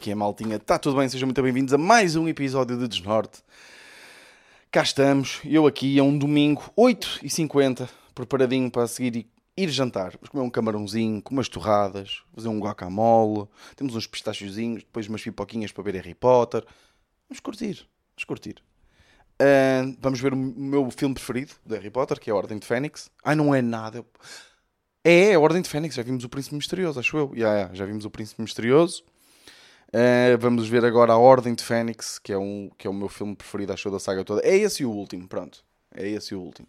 [0.00, 0.56] Que é, maltinha?
[0.56, 1.06] Está tudo bem?
[1.10, 3.42] Sejam muito bem-vindos a mais um episódio de Desnorte.
[4.70, 10.12] Cá estamos, eu aqui, é um domingo, 8h50, preparadinho para seguir e ir jantar.
[10.12, 13.46] Vamos comer um camarãozinho, com umas torradas, fazer um guacamole,
[13.76, 16.64] temos uns pistachiozinhos, depois umas pipoquinhas para ver Harry Potter.
[17.28, 18.54] Vamos curtir, vamos curtir.
[19.38, 22.66] Uh, vamos ver o meu filme preferido de Harry Potter, que é a Ordem de
[22.66, 23.10] Fênix.
[23.22, 24.02] Ai, não é nada.
[25.04, 25.94] É, é a Ordem de Fênix.
[25.94, 27.32] Já vimos o Príncipe Misterioso, acho eu.
[27.34, 29.04] Yeah, yeah, já vimos o Príncipe Misterioso.
[29.92, 33.08] Uh, vamos ver agora a Ordem de Fênix, que é, um, que é o meu
[33.08, 34.40] filme preferido, acho da saga toda.
[34.46, 35.64] É esse o último, pronto.
[35.92, 36.68] É esse o último.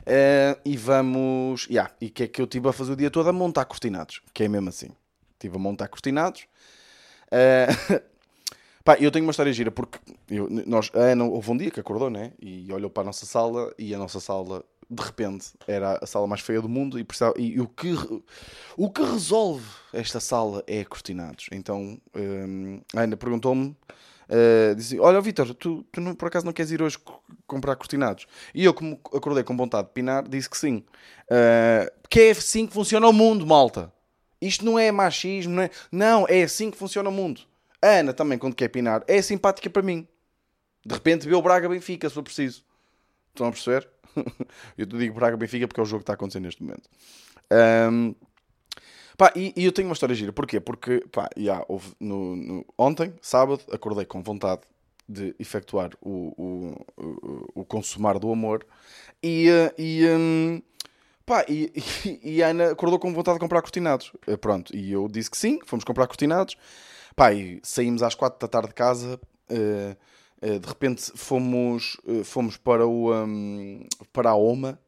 [0.00, 1.66] Uh, e vamos.
[1.66, 3.28] Yeah, e o que é que eu tive a fazer o dia todo?
[3.28, 4.22] A montar cortinados.
[4.32, 4.88] Que é mesmo assim.
[5.34, 6.46] Estive a montar cortinados.
[7.26, 8.00] Uh,
[8.84, 11.80] Pá, eu tenho uma história gira, porque eu, nós, a Ana houve um dia que
[11.80, 12.32] acordou, né?
[12.38, 16.26] E olhou para a nossa sala e a nossa sala, de repente, era a sala
[16.26, 17.92] mais feia do mundo e, precisava, e o, que,
[18.76, 21.48] o que resolve esta sala é cortinados.
[21.52, 26.52] Então, hum, a Ana perguntou-me, uh, disse, olha Vitor, tu, tu não, por acaso não
[26.52, 26.98] queres ir hoje
[27.46, 28.26] comprar cortinados?
[28.54, 30.84] E eu, como acordei com vontade de pinar, disse que sim.
[31.24, 33.92] Uh, que é assim que funciona o mundo, malta.
[34.40, 35.70] Isto não é machismo, não é...
[35.90, 37.40] Não, é assim que funciona o mundo.
[37.80, 40.06] A Ana também, quando quer pinar, é simpática para mim.
[40.84, 42.62] De repente vê o Braga Benfica, se for preciso.
[43.32, 43.93] Estão a perceber?
[44.78, 46.88] eu te digo Braga Benfica porque é o jogo que está acontecendo neste momento.
[47.90, 48.14] Um,
[49.16, 50.32] pá, e, e, eu tenho uma história gira.
[50.32, 50.60] Porquê?
[50.60, 54.62] Porque pá, já, houve no, no, ontem, sábado, acordei com vontade
[55.08, 58.66] de efetuar o, o, o, o consumar do amor
[59.22, 59.48] e,
[59.78, 60.62] e, um,
[61.26, 61.72] pá, e,
[62.22, 64.12] e, a Ana acordou com vontade de comprar cortinados.
[64.26, 66.56] Eh, pronto, e eu disse que sim, fomos comprar cortinados.
[67.16, 69.20] Pai, saímos às quatro da tarde de casa,
[69.50, 69.96] uh,
[70.60, 74.78] de repente fomos, uh, fomos para, o, um, para a OMA,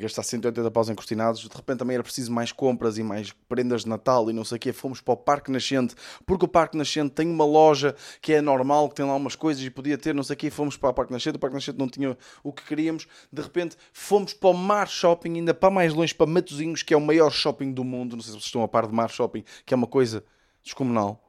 [0.00, 3.82] gastar 180 paus em cortinados, de repente também era preciso mais compras e mais prendas
[3.82, 5.94] de Natal e não sei o quê, fomos para o Parque Nascente,
[6.24, 9.62] porque o Parque Nascente tem uma loja que é normal, que tem lá umas coisas
[9.62, 11.78] e podia ter não sei o quê, fomos para o Parque Nascente, o Parque Nascente
[11.78, 15.92] não tinha o que queríamos, de repente fomos para o Mar Shopping, ainda para mais
[15.92, 18.62] longe, para Matozinhos, que é o maior shopping do mundo, não sei se vocês estão
[18.62, 20.24] a par de Mar Shopping, que é uma coisa
[20.64, 21.25] descomunal.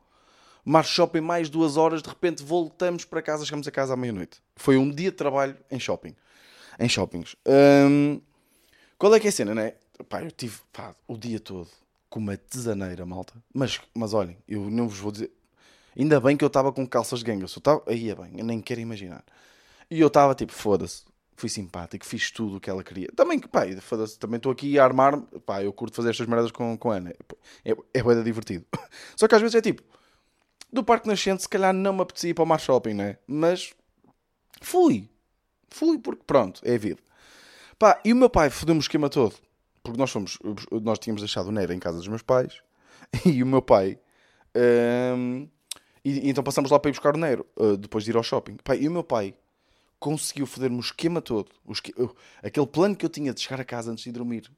[0.68, 4.42] Mar Shopping mais duas horas, de repente voltamos para casa, chegamos a casa à meia-noite.
[4.58, 6.14] Foi um dia de trabalho em shopping.
[6.78, 7.38] Em shoppings.
[7.90, 8.20] Hum,
[8.98, 9.76] qual é que é a cena, né?
[10.10, 11.70] Pá, eu tive pá, o dia todo
[12.10, 13.34] com uma tesaneira, malta.
[13.54, 15.32] Mas, mas olhem, eu não vos vou dizer.
[15.98, 17.44] Ainda bem que eu estava com calças de gangue.
[17.44, 17.82] Eu estava.
[17.88, 19.24] Aí é bem, eu nem quero imaginar.
[19.90, 21.06] E eu estava tipo, foda-se.
[21.38, 23.08] Fui simpático, fiz tudo o que ela queria.
[23.16, 25.18] Também, pá, foda-se, também estou aqui a armar.
[25.46, 27.16] Pá, eu curto fazer estas merdas com, com a Ana.
[27.64, 28.66] É, é, é divertido.
[29.16, 29.82] Só que às vezes é tipo,
[30.72, 33.18] do Parque Nascente, se calhar não me apetecia ir para o Mar Shopping, né?
[33.26, 33.74] Mas
[34.62, 35.10] fui.
[35.70, 37.02] Fui porque pronto, é a vida.
[37.78, 39.36] Pá, e o meu pai fodeu-me o esquema todo.
[39.84, 40.38] Porque nós fomos,
[40.82, 42.62] nós tínhamos deixado o Neira em casa dos meus pais.
[43.26, 43.98] E o meu pai.
[45.16, 45.48] Um,
[46.04, 48.24] e, e, então passamos lá para ir buscar o Neiro, uh, depois de ir ao
[48.24, 48.58] shopping.
[48.58, 49.34] Pá, e o meu pai
[50.00, 51.50] conseguiu foder-me o esquema todo.
[51.64, 51.94] O esque...
[52.44, 54.52] aquele plano que eu tinha de chegar a casa antes de dormir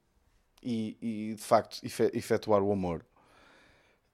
[0.63, 1.79] e, e de facto
[2.13, 3.05] efetuar o amor.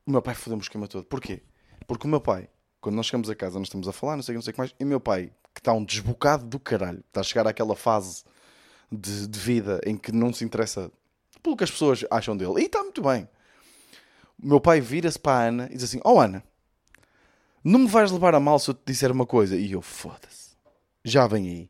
[0.06, 1.06] O meu pai fodeu-me o esquema todo.
[1.06, 1.42] Porquê?
[1.88, 2.50] Porque o meu pai,
[2.82, 4.60] quando nós chegamos a casa, nós estamos a falar, não sei, não sei o que
[4.60, 7.76] mais, e o meu pai, que está um desbocado do caralho, está a chegar àquela
[7.76, 8.24] fase
[8.92, 10.92] de, de vida em que não se interessa
[11.42, 13.28] pelo que as pessoas acham dele, e está muito bem.
[14.42, 16.44] O meu pai vira-se para a Ana e diz assim: Oh Ana,
[17.64, 19.56] não me vais levar a mal se eu te disser uma coisa.
[19.56, 20.56] E eu, foda-se,
[21.04, 21.70] já vem aí,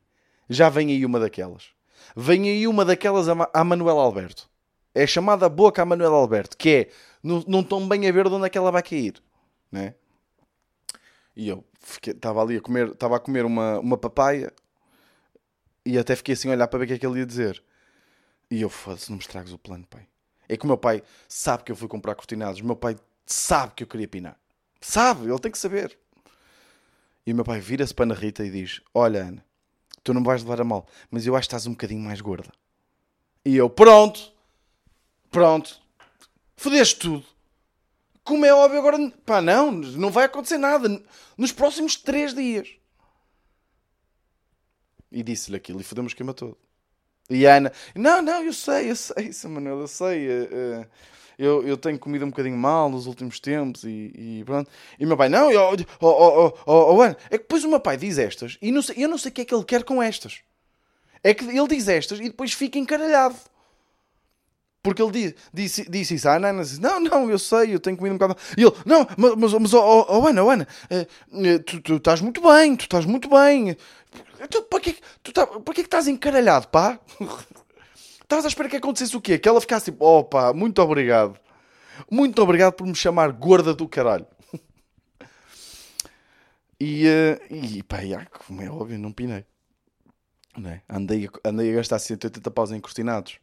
[0.50, 1.70] já vem aí uma daquelas.
[2.16, 4.50] Vem aí uma daquelas a Manuel Alberto.
[4.94, 6.90] É chamada boca a Manuel Alberto, que é,
[7.22, 9.22] não estão bem a ver de onde é que ela vai cair.
[9.72, 9.96] Né?
[11.36, 11.64] E eu
[12.08, 14.54] estava ali a comer, estava a comer uma, uma papaya
[15.86, 17.62] e até fiquei assim a olhar para ver o que é que ele ia dizer.
[18.50, 20.08] E eu, foda-se, não me estragues o plano, pai.
[20.48, 22.62] É que o meu pai sabe que eu fui comprar cortinados.
[22.62, 24.38] O meu pai sabe que eu queria pinar.
[24.80, 25.98] Sabe, ele tem que saber.
[27.26, 29.46] E o meu pai vira-se para a Ana Rita e diz: Olha, Ana,
[30.04, 32.22] tu não me vais levar a mal, mas eu acho que estás um bocadinho mais
[32.22, 32.52] gorda.
[33.44, 34.32] E eu, pronto,
[35.32, 35.82] pronto,
[36.56, 37.26] fodeste tudo.
[38.26, 38.98] Como é óbvio, agora.
[39.24, 41.02] Pá, não, não vai acontecer nada.
[41.38, 42.68] Nos próximos três dias.
[45.12, 46.58] E disse-lhe aquilo e fodemos o esquema todo.
[47.30, 50.28] E a Ana, não, não, eu sei, eu sei, Samuel, eu sei.
[50.28, 50.86] Uh,
[51.38, 54.70] eu, eu tenho comido um bocadinho mal nos últimos tempos e, e pronto.
[55.00, 55.62] E meu pai, não, eu,
[56.02, 58.82] oh, oh, oh, oh, Ana, é que depois o meu pai diz estas e não
[58.82, 60.42] sei, eu não sei o que é que ele quer com estas.
[61.24, 63.36] É que ele diz estas e depois fica encaralhado.
[64.86, 67.98] Porque ele disse, disse, disse isso à Ana, disse, não, não, eu sei, eu tenho
[67.98, 68.40] comido um bocado.
[68.56, 72.22] E ele, não, mas, mas, mas oh, oh, Ana, oh, Ana, uh, tu, tu estás
[72.22, 73.76] muito bem, tu estás muito bem.
[74.48, 77.00] Tu, para que, tu tá, para que estás encaralhado, pá?
[78.22, 79.40] Estavas à espera que acontecesse o quê?
[79.40, 81.36] Que ela ficasse tipo, oh pá, muito obrigado.
[82.12, 84.28] Muito obrigado por me chamar gorda do caralho.
[86.78, 89.46] E, uh, e pá, já, como é óbvio, não pinei.
[90.56, 90.82] Não é?
[90.90, 93.40] andei, andei a gastar 180 paus em cortinados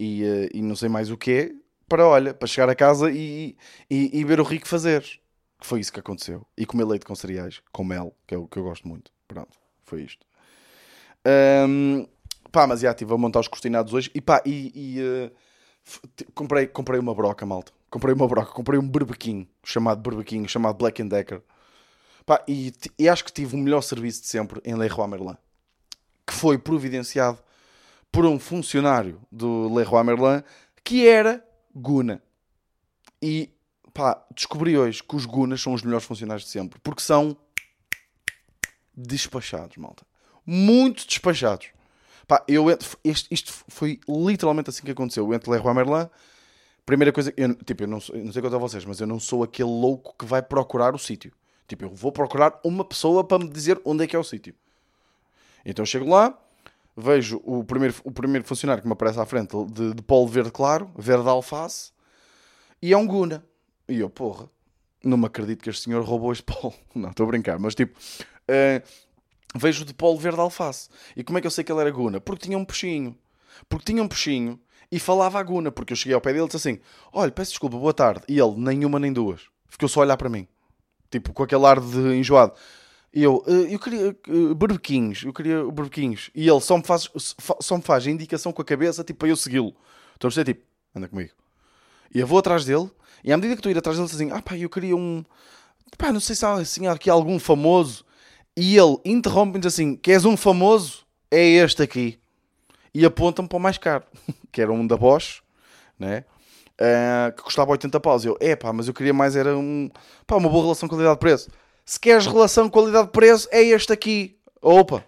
[0.00, 1.54] e, uh, e não sei mais o que
[1.86, 3.56] para, olha, para chegar a casa e,
[3.90, 5.04] e, e ver o rico fazer.
[5.60, 6.46] Foi isso que aconteceu.
[6.56, 9.12] E comer leite com cereais, com mel, que é o que eu gosto muito.
[9.28, 10.24] Pronto, foi isto.
[11.68, 12.06] Um,
[12.50, 15.30] pá, mas já estive a montar os cortinados hoje e pá, e, e uh,
[16.34, 17.72] comprei, comprei uma broca, malta.
[17.90, 21.42] Comprei uma broca, comprei um berbequinho, chamado berbequinho, chamado Black Decker.
[22.24, 25.36] Pá, e, e, acho que tive o melhor serviço de sempre em Leroy Merlin.
[26.24, 27.38] Que foi providenciado
[28.10, 30.42] por um funcionário do Leroy Merlin
[30.84, 32.22] que era Guna.
[33.22, 33.50] E
[33.92, 36.80] pá, descobri hoje que os Gunas são os melhores funcionários de sempre.
[36.80, 37.36] Porque são
[38.96, 40.04] despachados, malta.
[40.44, 41.68] Muito despachados.
[42.26, 42.66] Pá, eu
[43.04, 45.26] este, isto foi literalmente assim que aconteceu.
[45.26, 46.08] Eu entro Leroy Merlin.
[46.86, 49.20] Primeira coisa, eu, tipo, eu não, eu não sei quanto a vocês, mas eu não
[49.20, 51.32] sou aquele louco que vai procurar o sítio.
[51.68, 54.54] Tipo, eu vou procurar uma pessoa para me dizer onde é que é o sítio.
[55.64, 56.36] Então eu chego lá,
[56.96, 60.50] vejo o primeiro, o primeiro funcionário que me aparece à frente de, de polo verde
[60.50, 61.92] claro, verde alface,
[62.82, 63.44] e é um Guna.
[63.88, 64.48] E eu, porra,
[65.02, 66.74] não me acredito que este senhor roubou este polo.
[66.94, 68.88] Não, estou a brincar, mas tipo, uh,
[69.54, 70.88] vejo de polo verde alface.
[71.16, 72.20] E como é que eu sei que ele era Guna?
[72.20, 73.16] Porque tinha um peixinho.
[73.68, 74.58] Porque tinha um peixinho
[74.90, 75.70] e falava a Guna.
[75.70, 76.80] Porque eu cheguei ao pé dele e disse assim:
[77.12, 78.22] Olha, peço desculpa, boa tarde.
[78.28, 79.42] E ele, nenhuma nem duas.
[79.68, 80.46] Ficou só a olhar para mim.
[81.10, 82.54] Tipo, com aquele ar de enjoado.
[83.12, 86.30] E eu, eh, eu queria uh, eu queria berbequinhos.
[86.34, 87.10] E ele só me faz,
[87.60, 89.74] só me faz indicação com a cabeça, tipo, para eu segui-lo.
[90.14, 90.62] Estou a dizer, tipo,
[90.94, 91.32] anda comigo.
[92.14, 92.90] E eu vou atrás dele,
[93.24, 95.24] e à medida que a ir atrás dele, assim, ah pá, eu queria um,
[95.98, 98.04] pá, não sei se há assim, aqui algum famoso.
[98.56, 101.04] E ele interrompe-me assim, queres um famoso?
[101.30, 102.18] É este aqui.
[102.92, 104.04] E aponta-me para o mais caro,
[104.50, 105.42] que era um da Bosch,
[105.98, 106.24] né?
[106.80, 108.24] Uh, que custava 80 paus.
[108.24, 109.90] Eu, é pá, mas eu queria mais, era um,
[110.26, 111.50] pá, uma boa relação qualidade-preço.
[111.90, 114.38] Se queres relação qualidade-preço, é este aqui.
[114.62, 115.04] Opa!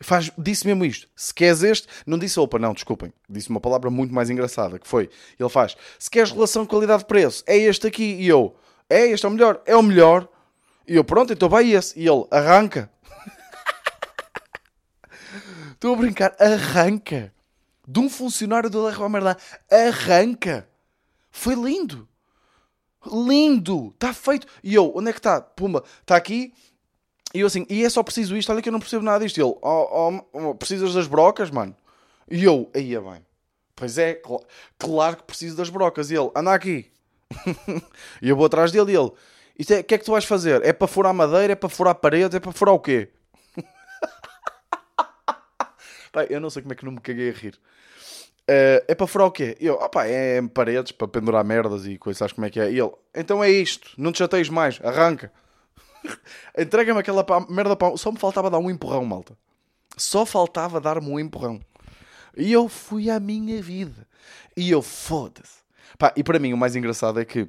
[0.00, 1.06] Faz, disse mesmo isto.
[1.14, 3.12] Se queres este, não disse opa, não, desculpem.
[3.28, 7.58] Disse uma palavra muito mais engraçada, que foi, ele faz, se queres relação qualidade-preço, é
[7.58, 8.14] este aqui.
[8.14, 8.56] E eu,
[8.88, 9.60] é este é o melhor?
[9.66, 10.26] É o melhor.
[10.88, 12.00] E eu, pronto, então vai esse.
[12.00, 12.90] E ele, arranca.
[15.72, 17.30] Estou a brincar, arranca.
[17.86, 19.36] De um funcionário do Leroy Merlin,
[19.70, 20.66] arranca.
[21.30, 22.08] Foi lindo.
[23.06, 23.92] Lindo.
[23.94, 24.46] Está feito.
[24.62, 25.40] E eu, onde é que está?
[25.40, 26.52] Pumba, está aqui.
[27.32, 28.50] E eu assim, e é só preciso isto?
[28.50, 29.38] Olha que eu não percebo nada disto.
[29.38, 31.74] E ele, oh, oh, oh, precisas das brocas, mano?
[32.30, 33.24] E eu, aí é bem.
[33.74, 34.40] Pois é, cl
[34.78, 36.10] claro que preciso das brocas.
[36.10, 36.90] E ele, anda aqui.
[38.20, 39.10] e eu vou atrás dele e ele,
[39.58, 40.64] isto é, o que é que tu vais fazer?
[40.64, 41.52] É para furar madeira?
[41.52, 42.34] É para furar paredes?
[42.34, 43.10] É para furar o quê?
[46.12, 47.58] Pai, eu não sei como é que não me caguei a rir.
[48.50, 49.56] Uh, é para furar o quê?
[49.60, 52.72] Eu, opá, é paredes para pendurar merdas e coisas, sabes como é que é?
[52.72, 55.32] E ele, então é isto, não te chateias mais, arranca.
[56.58, 57.96] Entrega-me aquela pá, merda para.
[57.96, 59.38] Só me faltava dar um empurrão, malta.
[59.96, 61.60] Só faltava dar-me um empurrão.
[62.36, 64.04] E eu fui à minha vida.
[64.56, 65.60] E eu, foda-se.
[66.16, 67.48] E para mim o mais engraçado é que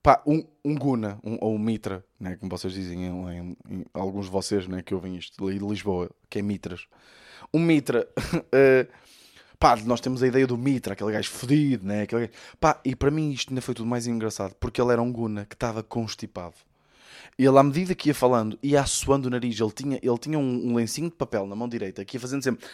[0.00, 3.84] pá, um, um Guna, um, ou um Mitra, né, como vocês dizem, em, em, em,
[3.92, 6.86] alguns de vocês né, que ouvem isto de Lisboa, que é Mitras.
[7.52, 8.08] Um Mitra.
[8.16, 8.88] uh,
[9.58, 12.02] Pá, nós temos a ideia do Mitra, aquele gajo fodido, né?
[12.02, 12.32] Aquele gajo...
[12.60, 15.46] Pá, e para mim isto ainda foi tudo mais engraçado, porque ele era um Guna
[15.46, 16.54] que estava constipado.
[17.38, 19.60] Ele, à medida que ia falando, ia assoando o nariz.
[19.60, 22.42] Ele tinha, ele tinha um, um lencinho de papel na mão direita que ia fazendo
[22.42, 22.66] sempre.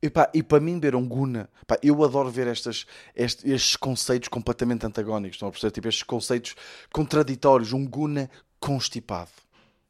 [0.00, 2.86] E, pá, e para mim ver um Guna, pá, eu adoro ver estas,
[3.16, 5.72] estes, estes conceitos completamente antagónicos, estão a perceber?
[5.72, 6.54] Tipo, estes conceitos
[6.92, 9.30] contraditórios, um Guna constipado.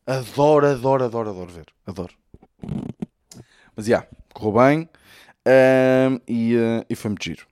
[0.07, 1.67] Adoro, adoro, adoro, adoro ver.
[1.87, 2.15] Adoro.
[3.77, 4.88] Mas, já, yeah, correu bem
[5.49, 7.47] um, e, uh, e foi muito giro.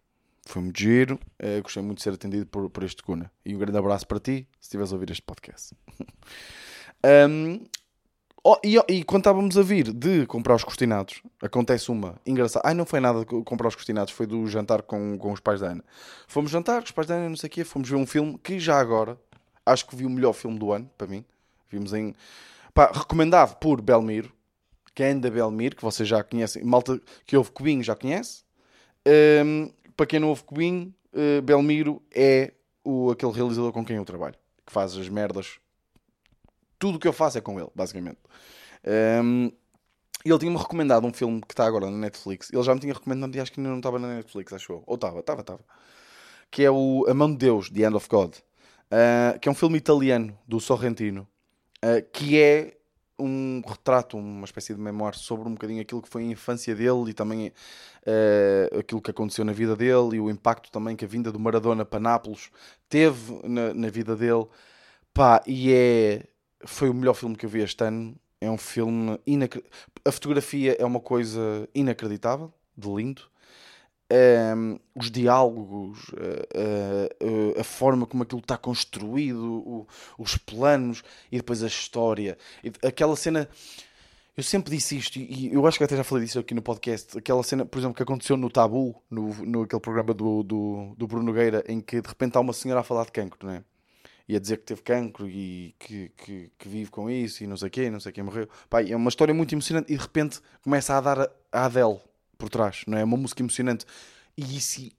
[0.45, 1.19] Foi muito giro.
[1.43, 3.31] Uh, gostei muito de ser atendido por, por este Cuna.
[3.45, 5.75] E um grande abraço para ti, se estiveres a ouvir este podcast.
[7.29, 7.65] um,
[8.45, 12.69] oh, e, e, quando estávamos a vir de comprar os cortinados, acontece uma engraçada.
[12.69, 15.61] Ai, não foi nada de comprar os cortinados, foi do jantar com, com os pais
[15.61, 15.85] da Ana.
[16.29, 18.39] Fomos jantar com os pais da Ana, não sei o quê, fomos ver um filme
[18.39, 19.19] que já agora
[19.65, 21.25] acho que vi o melhor filme do ano, para mim.
[21.69, 22.15] Vimos em.
[22.73, 24.31] Pá, recomendado por Belmiro,
[24.97, 26.65] que é ainda Belmiro, que vocês já conhecem.
[26.65, 28.43] Malta que ouve Cubinho já conhece.
[29.45, 34.07] Um, para quem não ouve Cubinho, uh, Belmiro é o, aquele realizador com quem eu
[34.07, 35.59] trabalho, que faz as merdas.
[36.79, 38.17] Tudo o que eu faço é com ele, basicamente.
[39.23, 39.53] Um,
[40.25, 42.51] ele tinha-me recomendado um filme que está agora na Netflix.
[42.51, 44.83] Ele já me tinha recomendado acho que ainda não estava na Netflix, acho eu.
[44.87, 45.61] Ou estava, estava, estava.
[46.51, 48.35] Que é o A Mão de Deus, The End of God.
[48.35, 51.29] Uh, que é um filme italiano do Sorrentino.
[51.85, 52.77] Uh, que é
[53.19, 57.11] um retrato, uma espécie de memória sobre um bocadinho aquilo que foi a infância dele
[57.11, 61.09] e também uh, aquilo que aconteceu na vida dele e o impacto também que a
[61.09, 62.51] vinda do Maradona para Nápoles
[62.89, 64.47] teve na, na vida dele.
[65.15, 66.25] Pá, e é.
[66.65, 68.17] Foi o melhor filme que eu vi este ano.
[68.41, 69.19] É um filme.
[69.27, 69.65] Inacre...
[70.05, 73.23] A fotografia é uma coisa inacreditável, de lindo.
[74.09, 79.87] Um, os diálogos, a, a, a, forma como aquilo está construído, o,
[80.17, 82.39] os planos e depois a história.
[82.85, 83.49] Aquela cena.
[84.37, 87.17] Eu sempre disse isto, e eu acho que até já falei disso aqui no podcast.
[87.17, 91.07] Aquela cena, por exemplo, que aconteceu no Tabu, no, no aquele programa do, do, do
[91.07, 93.65] Bruno Nogueira, em que de repente há uma senhora a falar de cancro, não é?
[94.29, 97.57] E a dizer que teve cancro e que, que, que vive com isso e não
[97.57, 98.47] sei quê, não sei quem morreu.
[98.69, 101.99] Pá, é uma história muito emocionante e de repente começa a dar a Adele
[102.37, 103.05] por trás, não é?
[103.05, 103.85] Uma música emocionante.
[104.37, 104.91] E isso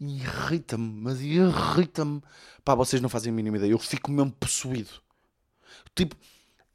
[0.00, 2.22] irrita-me, mas irrita-me.
[2.64, 3.72] Pá, vocês não fazem a mínima ideia.
[3.72, 4.90] Eu fico mesmo possuído.
[5.94, 6.16] Tipo,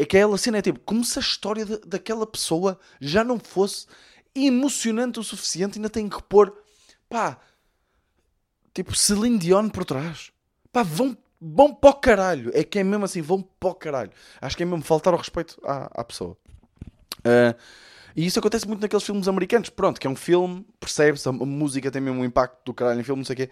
[0.02, 3.86] aquela cena é tipo, como se a história de, daquela pessoa já não fosse
[4.34, 6.56] emocionante o suficiente, ainda tem que pôr,
[7.10, 7.40] pá,
[8.74, 10.32] tipo Celine Dion por trás.
[10.72, 12.52] Pá, vão, vão para o caralho.
[12.54, 14.12] É que é mesmo assim, vão para o caralho.
[14.40, 16.38] Acho que é mesmo faltar ao respeito à, à pessoa.
[17.20, 17.56] Uh,
[18.16, 19.70] e isso acontece muito naqueles filmes americanos.
[19.70, 23.04] Pronto, que é um filme, percebe-se, a música tem mesmo um impacto do caralho em
[23.04, 23.50] filme, não sei o quê.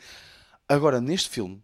[0.68, 1.62] Agora, neste filme,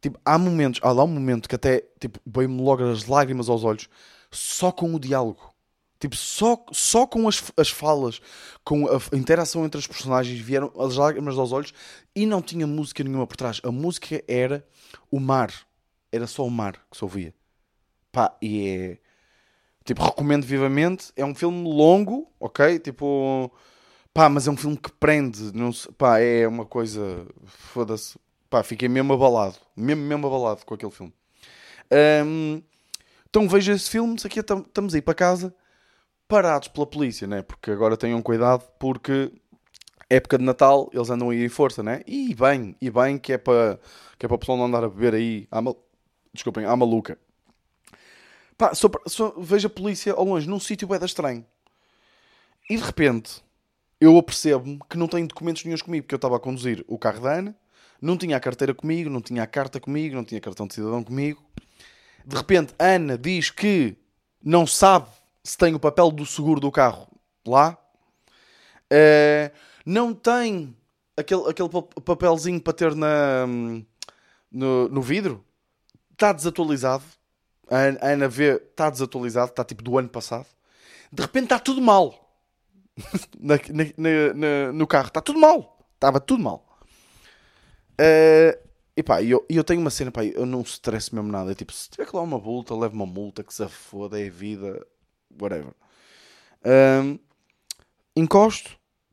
[0.00, 3.64] tipo, há momentos, há lá um momento que até, tipo, veio-me logo as lágrimas aos
[3.64, 3.88] olhos,
[4.30, 5.54] só com o diálogo.
[5.98, 8.20] Tipo, só, só com as, as falas,
[8.62, 11.72] com a interação entre os personagens, vieram as lágrimas aos olhos
[12.14, 13.60] e não tinha música nenhuma por trás.
[13.64, 14.66] A música era
[15.10, 15.52] o mar.
[16.12, 17.34] Era só o mar que se ouvia.
[18.12, 18.98] Pá, e é
[19.86, 21.12] Tipo, recomendo vivamente.
[21.16, 22.78] É um filme longo, ok?
[22.80, 23.50] Tipo,
[24.12, 25.52] pá, mas é um filme que prende.
[25.54, 27.26] Não, pá, é uma coisa.
[27.46, 28.18] Foda-se.
[28.50, 29.56] Pá, fiquei mesmo abalado.
[29.76, 31.14] Mesmo, mesmo abalado com aquele filme.
[32.24, 32.60] Um,
[33.30, 34.16] então vejo esse filme.
[34.24, 35.54] Aqui estamos aí para casa,
[36.26, 37.42] parados pela polícia, né?
[37.42, 39.32] Porque agora tenham cuidado, porque
[40.10, 42.02] época de Natal eles andam aí em força, né?
[42.06, 43.78] E bem, e bem que é para
[44.18, 45.46] que é para o pessoal não andar a beber aí.
[45.50, 45.76] À mal...
[46.32, 47.18] Desculpem, à maluca.
[48.56, 48.72] Pá,
[49.38, 51.44] vejo a polícia ao longe, num sítio bem estranho.
[52.68, 53.42] E de repente,
[54.00, 57.20] eu apercebo-me que não tenho documentos nenhums comigo, porque eu estava a conduzir o carro
[57.20, 57.56] da Ana,
[58.00, 61.02] não tinha a carteira comigo, não tinha a carta comigo, não tinha cartão de cidadão
[61.02, 61.42] comigo.
[62.24, 63.96] De repente, Ana diz que
[64.42, 65.08] não sabe
[65.42, 67.08] se tem o papel do seguro do carro
[67.46, 67.78] lá.
[68.92, 70.76] Uh, não tem
[71.16, 71.68] aquele, aquele
[72.04, 73.46] papelzinho para ter na,
[74.50, 75.44] no, no vidro.
[76.12, 77.04] Está desatualizado.
[77.68, 80.46] A Ana vê, está desatualizado, está tipo do ano passado.
[81.12, 82.30] De repente está tudo mal.
[83.38, 85.78] na, na, na, no carro, está tudo mal.
[85.94, 86.64] Estava tudo mal.
[87.92, 91.52] Uh, e pá, eu, eu tenho uma cena, pá, eu não stress mesmo nada.
[91.52, 94.30] É tipo, se tiver que dar uma multa, leve uma multa, que se foda, é
[94.30, 94.86] vida,
[95.40, 95.74] whatever.
[96.62, 97.18] Uh,
[98.14, 98.70] encosto,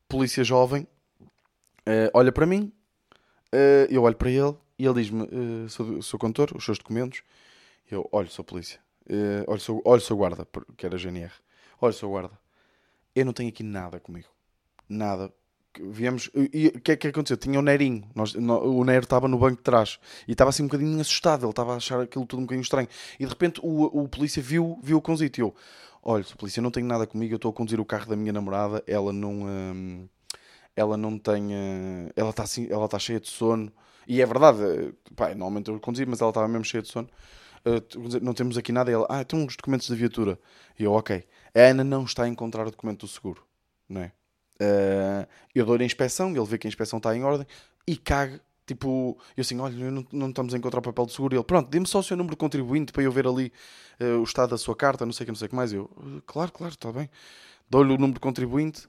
[0.08, 0.88] polícia jovem,
[1.88, 2.72] uh, olha para mim,
[3.54, 7.22] uh, eu olho para ele e ele diz-me: uh, sou, sou condutor, os seus documentos.
[7.94, 8.80] Eu, olho, sou polícia.
[9.08, 11.32] Uh, olho, sou, olho, sou guarda, que era GNR.
[11.80, 12.32] Olho, sou guarda.
[13.16, 14.28] Eu não tenho aqui nada comigo.
[14.90, 15.32] Nada.
[15.80, 16.30] Viemos.
[16.52, 17.38] E o que é que aconteceu?
[17.38, 18.10] Tinha o Nerinho.
[18.16, 21.44] Nós, no, o Nero estava no banco de trás e estava assim um bocadinho assustado.
[21.44, 22.88] Ele estava a achar aquilo tudo um bocadinho estranho.
[23.20, 25.40] E de repente o, o polícia viu, viu o conzito.
[25.40, 25.54] E eu,
[26.02, 27.34] olha, sou polícia, não tenho nada comigo.
[27.34, 28.84] Eu estou a conduzir o carro da minha namorada.
[28.88, 29.44] Ela não.
[29.46, 30.08] Hum,
[30.76, 31.54] ela não tem.
[31.54, 33.72] Uh, ela está assim, ela está cheia de sono.
[34.08, 37.08] E é verdade, eh, pá, normalmente eu conduzi, mas ela estava mesmo cheia de sono
[37.66, 38.92] uh, não temos aqui nada.
[38.92, 40.40] E ah, tem os documentos da viatura.
[40.78, 41.24] E eu, ok.
[41.56, 43.46] A Ana não está a encontrar o documento do seguro,
[43.88, 44.12] não é?
[44.62, 47.46] Uh, eu dou-lhe a inspeção, ele vê que a inspeção está em ordem
[47.88, 48.42] e caga.
[48.66, 51.36] Tipo, eu assim, olha, não, não estamos a encontrar papel de seguro.
[51.36, 53.52] E ele, pronto, dê-me só o seu número de contribuinte para eu ver ali
[54.00, 55.74] uh, o estado da sua carta, não sei o que, não sei o que mais.
[55.74, 55.90] Eu,
[56.26, 57.10] claro, claro, está bem.
[57.70, 58.88] Dou-lhe o número de contribuinte.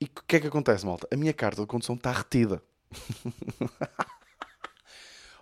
[0.00, 1.08] E o que é que acontece, malta?
[1.10, 2.62] A minha carta de condução está retida.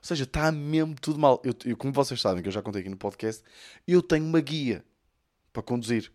[0.04, 1.40] Ou seja, está mesmo tudo mal.
[1.42, 3.42] Eu, eu, como vocês sabem, que eu já contei aqui no podcast,
[3.88, 4.84] eu tenho uma guia
[5.50, 6.12] para conduzir.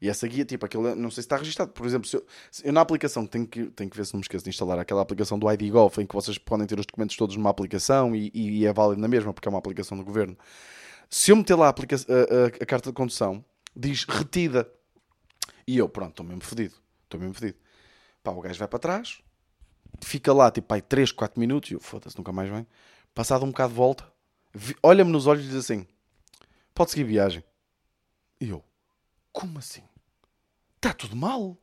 [0.00, 1.70] E essa guia, tipo, aquele, não sei se está registado.
[1.70, 2.26] Por exemplo, eu,
[2.64, 5.02] eu, na aplicação tenho que, tenho que ver se não me esqueço de instalar aquela
[5.02, 8.30] aplicação do ID Golf em que vocês podem ter os documentos todos numa aplicação e,
[8.32, 10.34] e, é válido na mesma porque é uma aplicação do governo.
[11.10, 13.44] Se eu meter lá a, a, a, carta de condução,
[13.76, 14.66] diz retida.
[15.66, 16.74] E eu, pronto, estou mesmo fedido.
[17.04, 17.58] Estou mesmo fedido.
[18.22, 19.20] Pá, o gajo vai para trás,
[20.02, 22.66] fica lá, tipo, aí 3, 4 minutos e eu, foda-se, nunca mais vem.
[23.16, 24.12] Passado um bocado de volta,
[24.82, 25.86] olha-me nos olhos e diz assim:
[26.74, 27.42] Pode seguir viagem.
[28.38, 28.62] E eu:
[29.32, 29.82] Como assim?
[30.76, 31.56] Está tudo mal?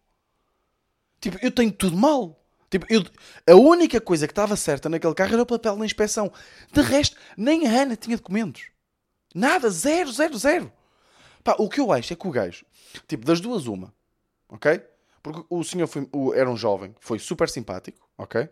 [1.22, 2.44] Tipo, eu tenho tudo mal.
[2.72, 3.04] Tipo, eu,
[3.48, 6.34] a única coisa que estava certa naquele carro era o papel na inspeção.
[6.72, 8.72] De resto, nem a Ana tinha documentos.
[9.36, 10.74] Nada, zero, zero, zero.
[11.44, 12.66] Pá, o que eu acho é que o gajo,
[13.08, 13.94] tipo, das duas, uma,
[14.50, 14.82] ok?
[15.22, 18.50] Porque o senhor foi, o, era um jovem, foi super simpático, ok?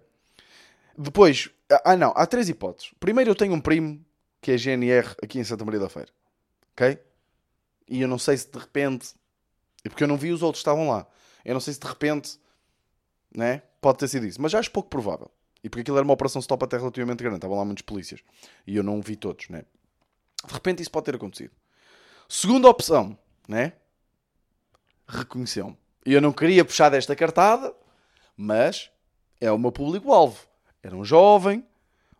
[0.96, 1.50] Depois,
[1.86, 2.94] ah não, há três hipóteses.
[3.00, 4.04] Primeiro, eu tenho um primo
[4.42, 6.10] que é GNR aqui em Santa Maria da Feira.
[6.74, 7.00] Ok?
[7.88, 9.14] E eu não sei se de repente.
[9.84, 11.08] Porque eu não vi os outros estavam lá.
[11.44, 12.40] Eu não sei se de repente.
[13.34, 13.62] Né?
[13.80, 14.42] Pode ter sido isso.
[14.42, 15.30] Mas já acho pouco provável.
[15.64, 17.38] E porque aquilo era uma operação stop até relativamente grande.
[17.38, 18.22] Estavam lá muitos polícias.
[18.66, 19.64] E eu não vi todos, né?
[20.46, 21.52] De repente isso pode ter acontecido.
[22.28, 23.74] Segunda opção, né?
[25.08, 25.78] Reconheceu-me.
[26.06, 27.76] Eu não queria puxar desta cartada,
[28.36, 28.90] mas
[29.40, 30.48] é o meu público-alvo.
[30.84, 31.66] Era um jovem,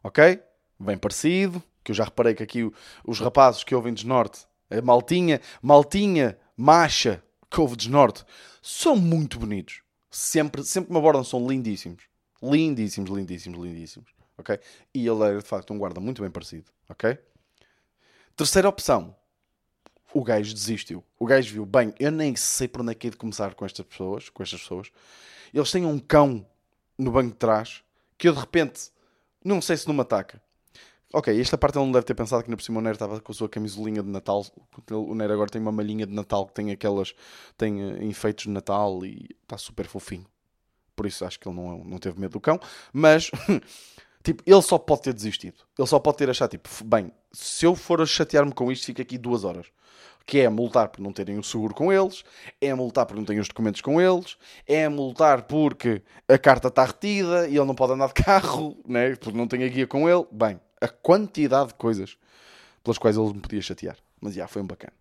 [0.04, 0.42] ok?
[0.80, 2.72] Bem parecido, que eu já reparei que aqui
[3.06, 8.24] os rapazes que ouvem desnorte, a maltinha, maltinha, macha, que ouve desnorte,
[8.62, 9.82] são muito bonitos.
[10.10, 12.04] Sempre, sempre que me abordam são lindíssimos.
[12.42, 14.12] Lindíssimos, lindíssimos, lindíssimos.
[14.38, 14.60] Ok?
[14.94, 16.66] E ele era de facto um guarda muito bem parecido.
[16.90, 17.18] Ok?
[18.36, 19.16] Terceira opção.
[20.14, 21.04] O gajo desistiu.
[21.18, 23.66] O gajo viu, bem, eu nem sei por onde é que é de começar com
[23.66, 24.92] estas pessoas, com estas pessoas.
[25.54, 26.46] Eles têm um cão
[26.98, 27.84] no banco de trás
[28.22, 28.92] que eu de repente
[29.44, 30.40] não sei se não me ataca.
[31.12, 33.20] Ok, esta parte ele não deve ter pensado que ainda por cima o Nero estava
[33.20, 34.46] com a sua camisolinha de Natal.
[34.92, 37.16] O Nero agora tem uma malhinha de Natal que tem aquelas.
[37.58, 40.28] tem uh, enfeites de Natal e está super fofinho.
[40.96, 42.60] Por isso acho que ele não, não teve medo do cão.
[42.94, 43.32] Mas,
[44.24, 45.58] tipo, ele só pode ter desistido.
[45.76, 49.02] Ele só pode ter achado, tipo, bem, se eu for a chatear-me com isto, fico
[49.02, 49.66] aqui duas horas.
[50.26, 52.24] Que é multar por não terem o seguro com eles,
[52.60, 54.38] é multar por não terem os documentos com eles,
[54.68, 59.16] é multar porque a carta está retida e ele não pode andar de carro, né?
[59.16, 60.26] porque não tem a guia com ele.
[60.32, 62.18] Bem, a quantidade de coisas
[62.84, 63.98] pelas quais ele me podia chatear.
[64.20, 64.94] Mas já, foi um bacana.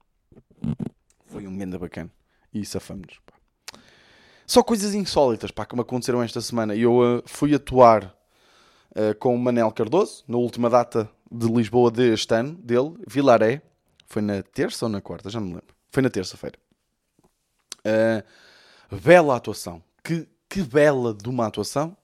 [1.26, 2.10] Foi um grande bacana.
[2.52, 3.20] E safamos-nos.
[4.46, 6.74] Só coisas insólitas pá, que me aconteceram esta semana.
[6.74, 8.04] Eu uh, fui atuar
[8.90, 13.62] uh, com o Manel Cardoso, na última data de Lisboa deste ano, dele, Vilaré.
[14.11, 15.31] Foi na terça ou na quarta?
[15.31, 15.73] Já não me lembro.
[15.88, 16.59] Foi na terça-feira.
[17.87, 19.81] Uh, bela atuação.
[20.03, 21.96] Que, que bela de uma atuação.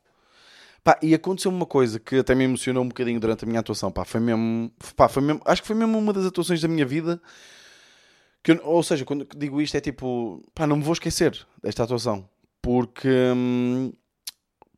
[0.84, 3.90] Pá, e aconteceu uma coisa que até me emocionou um bocadinho durante a minha atuação.
[3.90, 6.86] Pá, foi mesmo, pá, foi mesmo, acho que foi mesmo uma das atuações da minha
[6.86, 7.20] vida.
[8.40, 11.82] Que eu- ou seja, quando digo isto é tipo, pá, não me vou esquecer desta
[11.82, 12.28] atuação.
[12.62, 13.92] Porque, hum,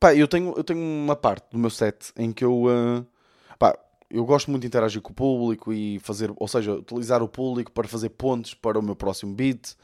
[0.01, 3.07] pá, eu tenho, eu tenho uma parte do meu set em que eu, pá,
[4.11, 7.71] eu gosto muito de interagir com o público e fazer, ou seja, utilizar o público
[7.71, 9.75] para fazer pontos para o meu próximo beat,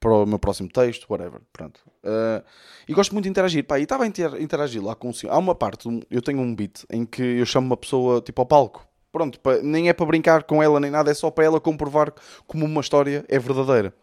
[0.00, 1.40] para o meu próximo texto, whatever.
[1.52, 1.80] Pronto.
[2.02, 2.42] Uh,
[2.88, 3.64] e gosto muito de interagir.
[3.64, 5.32] Pá, e estava a inter- interagir lá com o senhor.
[5.32, 8.46] Há uma parte, eu tenho um beat em que eu chamo uma pessoa tipo ao
[8.46, 8.86] palco.
[9.12, 12.12] Pronto, pa- nem é para brincar com ela nem nada, é só para ela comprovar
[12.46, 13.94] como uma história é verdadeira.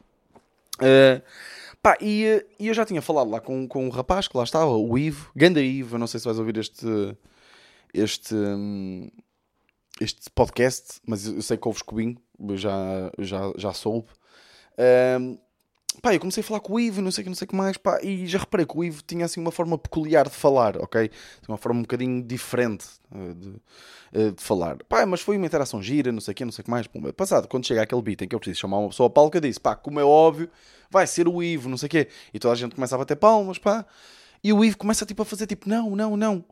[0.78, 1.22] Uh,
[1.82, 4.72] pá, e, e eu já tinha falado lá com, com um rapaz que lá estava,
[4.72, 6.86] o Ivo, Ganda Ivo, não sei se vais ouvir este,
[7.94, 9.10] este, hum,
[10.02, 12.18] este podcast, mas eu sei que ouves Cubinho,
[12.56, 14.08] já, já, já soube.
[15.20, 15.38] Hum,
[16.02, 17.56] pá, eu comecei a falar com o Ivo, não sei o que, não sei que
[17.56, 20.78] mais, pá, e já reparei que o Ivo tinha assim uma forma peculiar de falar,
[20.78, 21.08] ok?
[21.08, 23.56] Tinha uma forma um bocadinho diferente eh, de,
[24.14, 24.78] eh, de falar.
[24.86, 26.88] Pá, mas foi uma interação gira, não sei o que, não sei que mais.
[26.88, 29.38] Pum, passado, quando chega aquele beat em que eu preciso chamar uma pessoa ao palco,
[29.38, 30.50] eu disse, pá, como é óbvio,
[30.90, 32.08] vai ser o Ivo, não sei o quê.
[32.34, 33.86] E toda a gente começa a bater palmas, pá.
[34.44, 36.44] E o Ivo começa tipo a fazer tipo, não, não, não.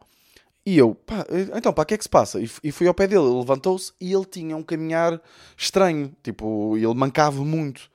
[0.65, 2.39] E eu, pá, então, pá, o que é que se passa?
[2.39, 5.19] E, e fui ao pé dele, ele levantou-se e ele tinha um caminhar
[5.57, 7.89] estranho, tipo, ele mancava muito.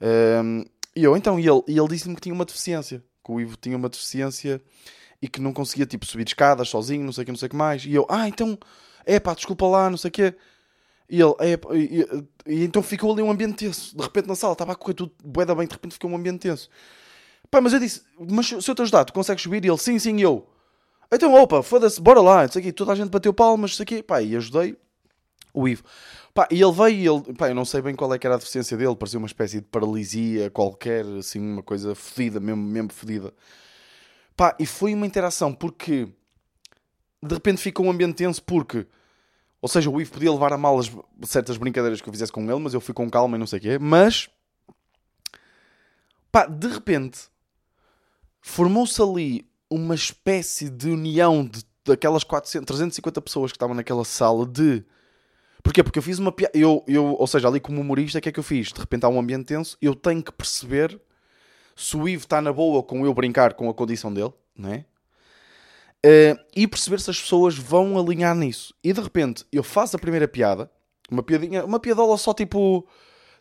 [0.00, 0.64] Ahm,
[0.96, 3.56] e eu, então, e ele, e ele disse-me que tinha uma deficiência, que o Ivo
[3.56, 4.60] tinha uma deficiência
[5.22, 7.50] e que não conseguia, tipo, subir escadas sozinho, não sei o que, não sei o
[7.50, 7.84] que mais.
[7.84, 8.58] E eu, ah, então,
[9.06, 10.34] é pá, desculpa lá, não sei o quê.
[11.10, 12.06] E ele, é, e,
[12.46, 13.96] e- então ficou ali um ambiente tenso.
[13.96, 16.16] De repente na sala estava a correr tudo bué da bem, de repente ficou um
[16.16, 16.68] ambiente tenso.
[17.50, 19.64] Pá, mas eu disse, mas se eu te ajudar, tu consegues subir?
[19.64, 20.46] E ele, sim, sim, e eu.
[21.10, 24.20] Então, opa, foda-se, bora lá, isso aqui, toda a gente bateu palmas, isso aqui, pá,
[24.20, 24.76] e ajudei
[25.54, 25.82] o Ivo.
[26.34, 28.36] Pá, e ele veio e ele, pá, eu não sei bem qual é que era
[28.36, 32.92] a deficiência dele, parecia uma espécie de paralisia qualquer, assim, uma coisa fodida, mesmo, mesmo
[32.92, 33.32] fodida.
[34.36, 36.08] Pá, e foi uma interação porque
[37.22, 38.86] de repente fica um ambiente tenso porque,
[39.60, 40.90] ou seja, o Ivo podia levar a mal as
[41.24, 43.58] certas brincadeiras que eu fizesse com ele, mas eu fui com calma e não sei
[43.58, 44.28] o quê, mas
[46.30, 47.22] pá, de repente
[48.40, 54.46] formou-se ali uma espécie de união de, daquelas 400, 350 pessoas que estavam naquela sala
[54.46, 54.84] de.
[55.62, 55.82] Porquê?
[55.82, 56.56] Porque eu fiz uma piada.
[56.56, 58.72] Eu, eu, ou seja, ali como humorista, o que é que eu fiz?
[58.72, 61.00] De repente há um ambiente tenso, eu tenho que perceber
[61.76, 64.84] se o Ivo está na boa com eu brincar com a condição dele, não é?
[66.04, 68.74] Eh, e perceber se as pessoas vão alinhar nisso.
[68.82, 70.70] E de repente eu faço a primeira piada,
[71.10, 72.86] uma piadinha, uma piadola só tipo.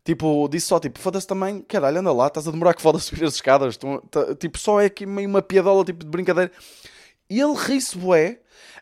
[0.07, 3.25] Tipo, disse só tipo, foda-se também, caralho, anda lá, estás a demorar que foda subir
[3.25, 3.75] as escadas.
[3.75, 6.49] Tá- tipo, só é aqui meio uma piadola tipo de brincadeira.
[7.29, 8.39] E ele ri-se, bué.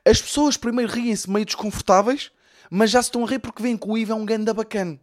[0.07, 2.31] As pessoas primeiro riem-se meio desconfortáveis,
[2.69, 4.99] mas já se estão a rir porque veem que o Ivo é um ganda bacana.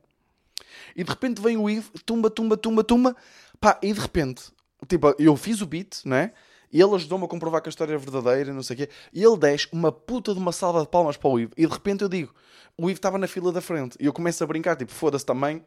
[0.95, 3.17] E de repente vem o Ivo, tumba, tumba, tumba, tumba.
[3.61, 4.45] Pá, e de repente,
[4.87, 6.33] tipo, eu fiz o beat, não é?
[6.73, 8.89] E ele ajudou-me a comprovar que a história é verdadeira, não sei o quê.
[9.13, 11.51] E ele desce uma puta de uma salva de palmas para o Ivo.
[11.57, 12.33] E de repente eu digo,
[12.79, 13.97] o Ivo estava na fila da frente.
[13.99, 15.65] E eu começo a brincar, tipo, foda-se também.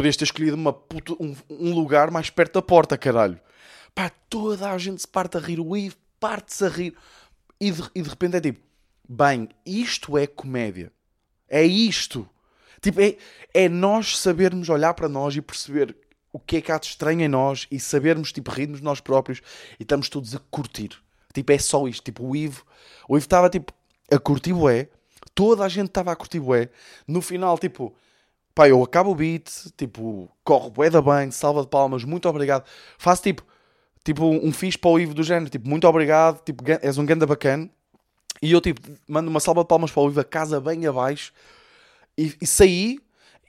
[0.00, 0.74] Podias ter escolhido uma
[1.20, 3.38] um, um, lugar mais perto da porta, caralho.
[3.94, 5.60] Pá, toda a gente se parte a rir.
[5.60, 6.96] O Ivo parte-se a rir.
[7.60, 8.62] E de, e de repente é tipo,
[9.06, 10.90] bem, isto é comédia.
[11.46, 12.26] É isto.
[12.80, 13.18] Tipo, é,
[13.52, 15.94] é nós sabermos olhar para nós e perceber
[16.32, 19.42] o que é que há de estranho em nós e sabermos, tipo, rirmos nós próprios
[19.78, 20.96] e estamos todos a curtir.
[21.34, 22.02] Tipo, é só isto.
[22.02, 22.64] Tipo, o Ivo,
[23.06, 23.70] o Ivo estava, tipo,
[24.10, 24.88] a curtir bué.
[25.34, 26.70] Toda a gente estava a curtir bué.
[27.06, 27.94] No final, tipo,
[28.60, 32.66] pá, eu acabo o beat, tipo, corro bué da bem, salva de palmas, muito obrigado.
[32.98, 33.42] Faço, tipo,
[34.04, 37.26] tipo um fixe para o Ivo do género, tipo, muito obrigado, tipo, és um ganda
[37.26, 37.70] bacana.
[38.42, 41.32] E eu, tipo, mando uma salva de palmas para o Ivo, a casa bem abaixo.
[42.18, 42.98] E, e saí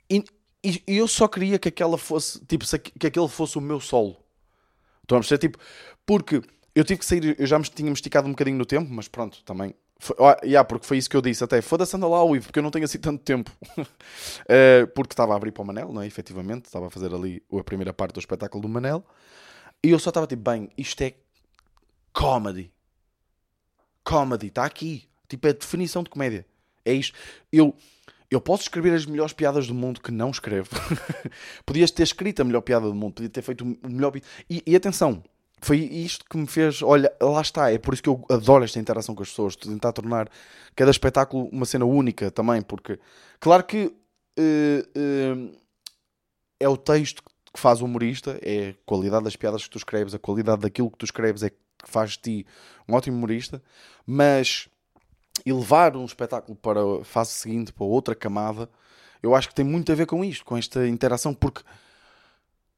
[0.08, 0.24] e,
[0.64, 2.64] e, eu só queria que aquela fosse, tipo,
[2.98, 4.16] que aquele fosse o meu solo.
[5.02, 5.40] Estão a perceber?
[5.40, 5.58] Tipo,
[6.06, 6.40] porque
[6.74, 9.42] eu tive que sair, eu já me tinha esticado um bocadinho no tempo, mas pronto,
[9.44, 9.74] também.
[10.02, 11.62] Foi, yeah, porque foi isso que eu disse até.
[11.62, 13.52] Foda-se, anda lá Ivo, porque eu não tenho assim tanto tempo.
[13.78, 16.08] uh, porque estava a abrir para o Manel, não é?
[16.08, 19.06] Efetivamente, estava a fazer ali a primeira parte do espetáculo do Manel.
[19.80, 21.14] E eu só estava tipo, bem, isto é
[22.12, 22.72] comedy.
[24.02, 25.08] Comedy, está aqui.
[25.28, 26.44] Tipo, é a definição de comédia.
[26.84, 27.16] É isto.
[27.52, 27.72] Eu,
[28.28, 30.68] eu posso escrever as melhores piadas do mundo que não escrevo.
[31.64, 34.12] Podias ter escrito a melhor piada do mundo, podia ter feito o melhor.
[34.50, 35.22] E, e atenção,
[35.62, 36.82] foi isto que me fez.
[36.82, 39.92] Olha, lá está, é por isso que eu adoro esta interação com as pessoas, tentar
[39.92, 40.28] tornar
[40.74, 42.98] cada espetáculo uma cena única também, porque,
[43.38, 43.92] claro que uh,
[44.98, 45.56] uh,
[46.58, 47.22] é o texto
[47.54, 50.90] que faz o humorista, é a qualidade das piadas que tu escreves, a qualidade daquilo
[50.90, 52.46] que tu escreves é que faz de ti
[52.88, 53.62] um ótimo humorista,
[54.04, 54.68] mas
[55.46, 58.68] e levar um espetáculo para a fase seguinte, para outra camada,
[59.22, 61.62] eu acho que tem muito a ver com isto, com esta interação, porque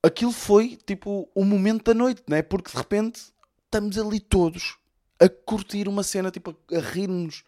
[0.04, 2.42] aquilo foi tipo o momento da noite, não é?
[2.42, 3.22] Porque de repente
[3.64, 4.76] estamos ali todos
[5.18, 7.44] a curtir uma cena, tipo a, rir-nos,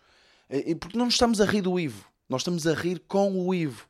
[0.80, 3.86] porque não estamos a rir do Ivo, nós estamos a rir com o Ivo.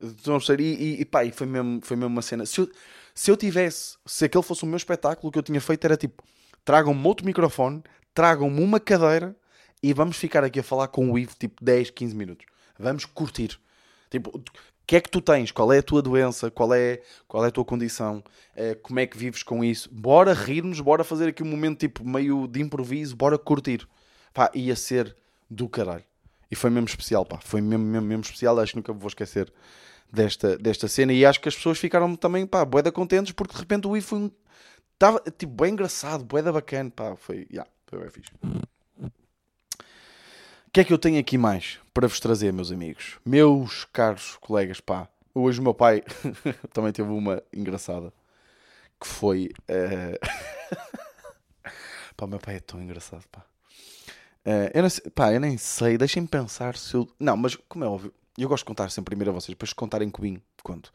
[0.00, 2.46] E, e, e pá, e foi mesmo, foi mesmo uma cena.
[2.46, 2.70] Se eu,
[3.14, 5.96] se eu tivesse, se aquele fosse o meu espetáculo, o que eu tinha feito era
[5.96, 6.22] tipo:
[6.64, 7.82] tragam-me outro microfone,
[8.14, 9.34] tragam-me uma cadeira
[9.82, 12.46] e vamos ficar aqui a falar com o Ivo tipo 10, 15 minutos.
[12.78, 13.58] Vamos curtir.
[14.08, 14.40] Tipo,
[14.88, 15.52] que é que tu tens?
[15.52, 16.50] Qual é a tua doença?
[16.50, 18.24] Qual é, qual é a tua condição?
[18.56, 19.86] É, como é que vives com isso?
[19.92, 23.86] Bora rirmos, bora fazer aqui um momento tipo meio de improviso, bora curtir.
[24.32, 25.14] Pá, ia ser
[25.48, 26.04] do caralho.
[26.50, 27.38] E foi mesmo especial, pá.
[27.38, 28.58] Foi mesmo, mesmo, mesmo especial.
[28.58, 29.52] Acho que nunca vou esquecer
[30.10, 31.12] desta, desta cena.
[31.12, 34.06] E acho que as pessoas ficaram também, pá, boeda contentes porque de repente o Ivo
[34.06, 34.30] foi um...
[34.94, 37.14] Estava, tipo, bem engraçado, boeda bacana, pá.
[37.14, 38.30] Foi, yeah, foi bem fixe.
[40.78, 43.18] Que é que eu tenho aqui mais para vos trazer, meus amigos?
[43.26, 45.08] Meus caros colegas, pá.
[45.34, 46.04] Hoje o meu pai
[46.72, 48.12] também teve uma engraçada.
[49.00, 49.50] Que foi.
[49.68, 50.14] Uh...
[52.16, 53.44] pá, meu pai é tão engraçado, pá.
[54.46, 57.08] Uh, eu, não sei, pá, eu nem sei, deixem-me pensar se eu.
[57.18, 60.08] Não, mas como é óbvio, eu gosto de contar sempre primeiro a vocês, depois contarem
[60.08, 60.92] cubinho, conto.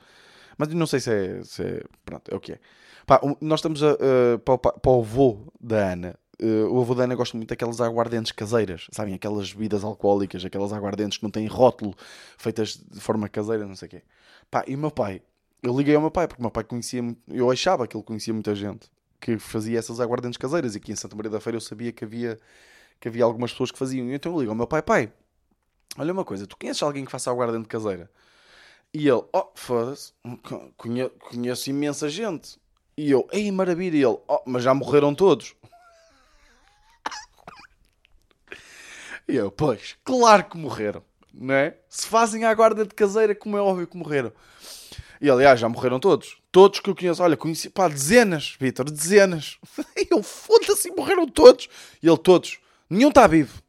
[0.57, 1.83] Mas não sei se é, se é.
[2.05, 2.59] Pronto, é o que é.
[3.05, 6.95] Pá, nós estamos a, uh, para, o, para o avô da Ana, Uh, o avô
[6.95, 9.13] da Ana gosta muito daquelas aguardentes caseiras, sabem?
[9.13, 11.95] Aquelas bebidas alcoólicas, aquelas aguardentes que não têm rótulo,
[12.37, 14.03] feitas de forma caseira, não sei o quê.
[14.49, 15.21] Pá, e o meu pai,
[15.61, 18.33] eu liguei ao meu pai, porque o meu pai conhecia, eu achava que ele conhecia
[18.33, 18.89] muita gente
[19.21, 22.03] que fazia essas aguardentes caseiras, e aqui em Santa Maria da Feira eu sabia que
[22.03, 22.37] havia,
[22.99, 24.07] que havia algumas pessoas que faziam.
[24.09, 25.13] E então eu ligo ao meu pai, pai,
[25.97, 28.09] olha uma coisa, tu conheces alguém que faça aguardente caseira?
[28.93, 30.13] E ele, oh, foda-se,
[30.77, 32.59] conheço, conheço imensa gente.
[32.95, 33.95] E eu, ei, maravilha.
[33.95, 35.55] E ele, oh, mas já morreram todos.
[39.27, 41.77] E eu, pois, claro que morreram, não é?
[41.87, 44.31] Se fazem à guarda de caseira, como é óbvio que morreram.
[45.23, 46.37] E aliás, já morreram todos.
[46.51, 47.23] Todos que eu conheço.
[47.23, 49.57] Olha, conheci, pá, dezenas, Vitor, dezenas.
[49.95, 51.69] E eu, foda-se, morreram todos.
[52.01, 52.59] E ele, todos.
[52.89, 53.63] Nenhum está vivo.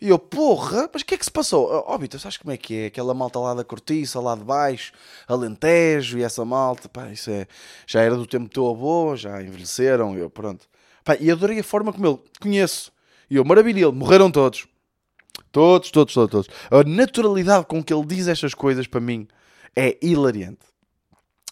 [0.00, 1.70] E eu, porra, mas o que é que se passou?
[1.70, 2.86] Ó, oh, Vitor, sabes como é que é?
[2.86, 4.92] Aquela malta lá da Cortiça, lá de baixo,
[5.28, 7.46] Alentejo e essa malta, pá, isso é.
[7.86, 10.66] Já era do tempo do teu avô, já envelheceram, eu, pronto.
[11.04, 12.92] Pá, e adorei a forma como ele, conheço.
[13.30, 14.66] E eu, maravilha, morreram todos.
[15.52, 16.48] Todos, todos, todos, todos.
[16.70, 19.26] A naturalidade com que ele diz estas coisas para mim
[19.74, 20.66] é hilariante.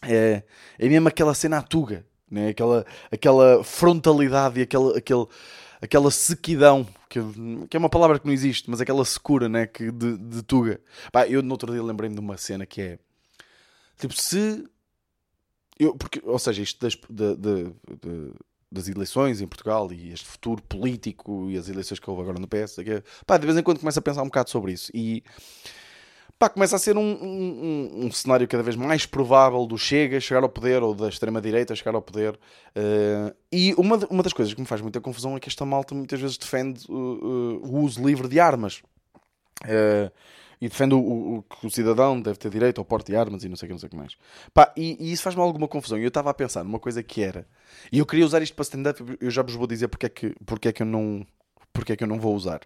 [0.02, 0.42] É,
[0.78, 2.48] é mesmo aquela cena atuga, né?
[2.48, 5.26] aquela, aquela frontalidade e aquela, aquele,
[5.80, 7.20] aquela sequidão, que,
[7.70, 9.66] que, é uma palavra que não existe, mas aquela secura né?
[9.66, 10.80] que de, de tuga.
[11.10, 12.98] Pá, eu no outro dia lembrei-me de uma cena que é
[13.98, 14.64] tipo, se
[15.78, 18.32] eu, porque, ou seja, isto de, de, de
[18.74, 22.48] das eleições em Portugal e este futuro político e as eleições que houve agora no
[22.48, 22.76] PS,
[23.26, 24.90] pá, de vez em quando começo a pensar um bocado sobre isso.
[24.92, 25.22] E,
[26.38, 30.42] pá, começa a ser um, um, um, cenário cada vez mais provável do Chega chegar
[30.42, 32.34] ao poder ou da extrema-direita chegar ao poder.
[32.76, 35.94] Uh, e uma, uma das coisas que me faz muita confusão é que esta malta
[35.94, 38.82] muitas vezes defende uh, uh, o uso livre de armas.
[40.64, 43.50] E defende o, o, que o cidadão deve ter direito ao porte de armas e
[43.50, 44.16] não sei o que, não sei que mais.
[44.54, 45.98] Pá, e, e isso faz-me alguma confusão.
[45.98, 47.46] Eu estava a pensar numa coisa que era.
[47.92, 50.34] E eu queria usar isto para stand-up, eu já vos vou dizer porque é que,
[50.46, 51.26] porque é que, eu, não,
[51.70, 52.62] porque é que eu não vou usar.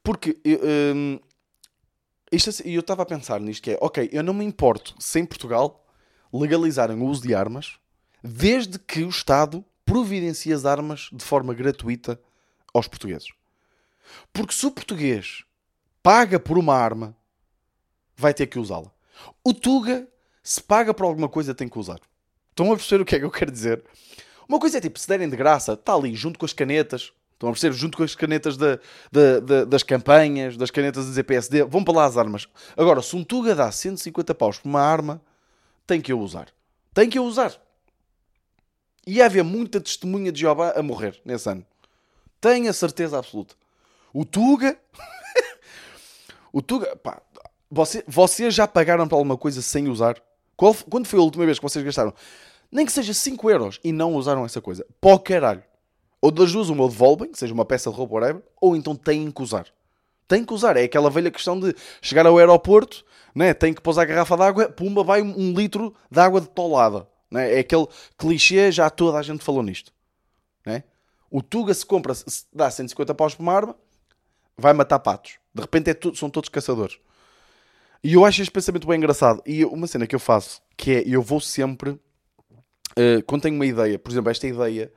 [0.00, 0.38] Porque
[0.94, 1.18] um,
[2.30, 5.18] isto, assim, eu estava a pensar nisto que é, ok, eu não me importo se
[5.18, 5.84] em Portugal
[6.32, 7.80] legalizarem o uso de armas,
[8.22, 12.20] desde que o Estado providencie as armas de forma gratuita
[12.72, 13.26] aos portugueses.
[14.32, 15.42] Porque se o português
[16.02, 17.16] paga por uma arma,
[18.16, 18.90] vai ter que usá-la.
[19.44, 20.08] O Tuga,
[20.42, 22.00] se paga por alguma coisa, tem que usar.
[22.50, 23.84] Estão a perceber o que é que eu quero dizer?
[24.48, 27.12] Uma coisa é tipo, se derem de graça, está ali junto com as canetas,
[27.42, 27.74] Estão a perceber?
[27.74, 28.78] Junto com as canetas da,
[29.10, 32.46] da, da, das campanhas, das canetas da ZPSD, vão para lá as armas.
[32.76, 35.20] Agora, se um Tuga dá 150 paus por uma arma,
[35.84, 36.46] tem que eu usar.
[36.94, 37.60] Tem que eu usar.
[39.04, 41.66] E ia haver muita testemunha de Jeová a morrer nesse ano.
[42.40, 43.56] Tenho a certeza absoluta.
[44.14, 44.78] O Tuga.
[46.52, 46.94] o Tuga.
[46.96, 47.20] Pá,
[47.70, 50.16] você, vocês já pagaram para alguma coisa sem usar?
[50.56, 52.12] Qual, quando foi a última vez que vocês gastaram?
[52.70, 54.86] Nem que seja 5 euros e não usaram essa coisa.
[55.00, 55.62] Pó caralho.
[56.20, 59.42] Ou das duas, uma devolvem, seja uma peça de roupa, whatever, ou então têm que
[59.42, 59.66] usar.
[60.28, 60.76] Têm que usar.
[60.76, 63.52] É aquela velha questão de chegar ao aeroporto, né?
[63.52, 67.08] tem que pousar a garrafa d'água, pumba, vai um litro de água de tolada.
[67.30, 67.56] Né?
[67.56, 69.92] É aquele clichê, já toda a gente falou nisto.
[70.64, 70.84] Né?
[71.30, 73.76] O Tuga se compra, se dá 150 paus por uma arma,
[74.56, 75.38] vai matar patos.
[75.54, 76.98] De repente é tudo, são todos caçadores.
[78.02, 79.42] E eu acho este pensamento bem engraçado.
[79.46, 83.66] E uma cena que eu faço, que é, eu vou sempre, uh, quando tenho uma
[83.66, 84.92] ideia, por exemplo, esta ideia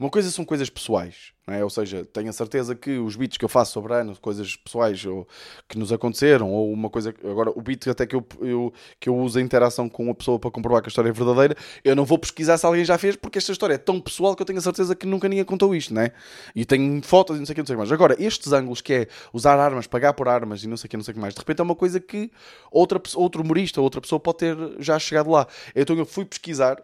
[0.00, 1.62] uma coisa são coisas pessoais, é?
[1.62, 5.04] ou seja, tenho a certeza que os beats que eu faço sobre Ana, coisas pessoais
[5.04, 5.28] ou,
[5.68, 7.14] que nos aconteceram, ou uma coisa.
[7.22, 10.38] Agora, o beat até que eu, eu, que eu uso a interação com a pessoa
[10.38, 13.14] para comprovar que a história é verdadeira, eu não vou pesquisar se alguém já fez,
[13.14, 15.74] porque esta história é tão pessoal que eu tenho a certeza que nunca ninguém contou
[15.74, 16.12] isto, não é?
[16.54, 17.92] E tenho fotos e não sei o que, não sei o que mais.
[17.92, 20.96] Agora, estes ângulos que é usar armas, pagar por armas e não sei o que,
[20.96, 22.30] não sei o que mais, de repente é uma coisa que
[22.70, 25.46] outra, outro humorista, outra pessoa pode ter já chegado lá.
[25.76, 26.82] Então eu fui pesquisar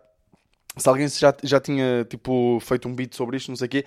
[0.77, 3.85] se alguém já, já tinha tipo, feito um beat sobre isto, não sei o quê,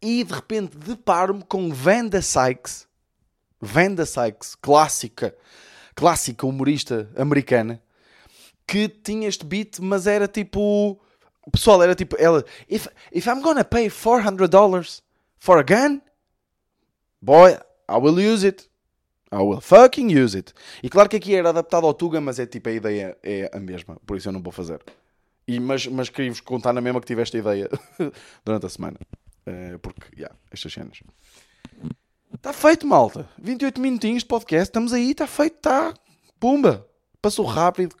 [0.00, 2.88] e de repente deparo-me com Vanda Sykes,
[3.60, 5.36] Vanda Sykes, clássica,
[5.94, 7.82] clássica humorista americana,
[8.66, 10.98] que tinha este beat, mas era tipo.
[11.50, 12.16] Pessoal era tipo.
[12.18, 15.02] Ela, if, if I'm gonna pay 400 dollars
[15.38, 16.00] for a gun,
[17.20, 18.70] boy, I will use it.
[19.32, 20.52] I will fucking use it.
[20.82, 23.60] E claro que aqui era adaptado ao Tuga, mas é tipo a ideia é a
[23.60, 24.80] mesma, por isso eu não vou fazer.
[25.50, 27.68] E, mas, mas queria-vos contar na mesma que tive esta ideia
[28.44, 28.96] durante a semana.
[29.44, 31.02] Uh, porque, já, yeah, estas cenas.
[32.32, 33.28] Está feito, malta.
[33.36, 34.68] 28 minutinhos de podcast.
[34.68, 35.92] Estamos aí, está feito, está.
[36.38, 36.86] Pumba!
[37.20, 37.96] Passou rápido.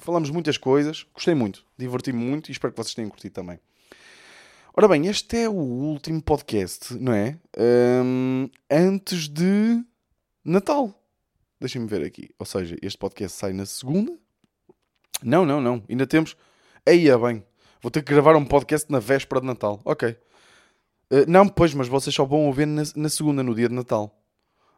[0.00, 1.04] Falamos muitas coisas.
[1.12, 1.62] Gostei muito.
[1.76, 3.60] Diverti-me muito e espero que vocês tenham curtido também.
[4.74, 7.38] Ora bem, este é o último podcast, não é?
[8.02, 9.84] Um, antes de
[10.42, 10.98] Natal.
[11.60, 12.30] Deixem-me ver aqui.
[12.38, 14.18] Ou seja, este podcast sai na segunda.
[15.22, 15.84] Não, não, não.
[15.86, 16.34] Ainda temos.
[16.86, 17.42] Aí é bem,
[17.80, 19.80] vou ter que gravar um podcast na véspera de Natal.
[19.86, 20.10] Ok.
[21.10, 24.14] Uh, não, pois, mas vocês só vão ouvir na, na segunda, no dia de Natal.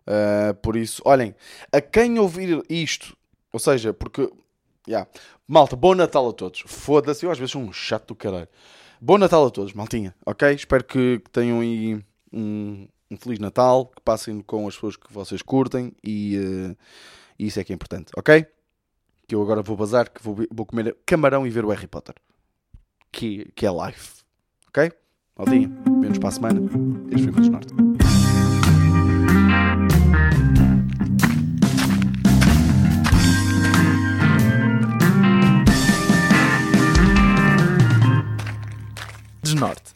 [0.07, 1.35] Uh, por isso, olhem,
[1.73, 3.17] a quem ouvir isto,
[3.53, 4.31] ou seja, porque,
[4.87, 5.11] yeah.
[5.49, 6.63] malta, bom Natal a todos.
[6.65, 8.49] Foda-se, eu às vezes sou um chato do caralho.
[9.01, 10.55] Bom Natal a todos, maltinha, ok?
[10.55, 12.01] Espero que tenham aí
[12.33, 16.77] um, um Feliz Natal, que passem com as pessoas que vocês curtem e, uh,
[17.37, 18.47] isso é que é importante, ok?
[19.27, 22.15] Que eu agora vou bazar, que vou, vou comer camarão e ver o Harry Potter.
[23.11, 23.99] Que, que é live.
[24.69, 24.93] Ok?
[25.37, 26.61] Maldinha, vemos para a semana.
[27.11, 27.75] Este foi o Norte.
[39.43, 39.96] Desnorte.